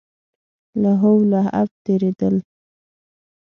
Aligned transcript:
لهو 0.83 1.13
لعب 1.31 1.67
تېرېدل. 1.85 2.35